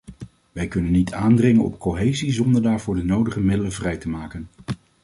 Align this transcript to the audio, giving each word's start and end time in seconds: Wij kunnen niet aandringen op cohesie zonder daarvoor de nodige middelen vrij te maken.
Wij 0.51 0.67
kunnen 0.67 0.91
niet 0.91 1.13
aandringen 1.13 1.63
op 1.63 1.79
cohesie 1.79 2.31
zonder 2.31 2.61
daarvoor 2.61 2.95
de 2.95 3.03
nodige 3.03 3.39
middelen 3.39 3.71
vrij 3.71 3.97
te 3.97 4.09
maken. 4.09 4.49